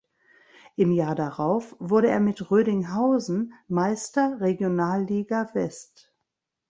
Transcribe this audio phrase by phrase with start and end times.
[0.77, 6.11] Im Jahr darauf wurde er mit Rödinghausen Meister Regionalliga West.